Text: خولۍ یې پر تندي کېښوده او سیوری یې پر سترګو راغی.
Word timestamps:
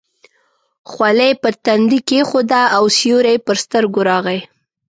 خولۍ 0.91 1.29
یې 1.31 1.39
پر 1.43 1.53
تندي 1.65 1.99
کېښوده 2.09 2.61
او 2.75 2.83
سیوری 2.97 3.33
یې 3.35 3.43
پر 3.45 3.57
سترګو 3.63 3.99
راغی. 4.09 4.39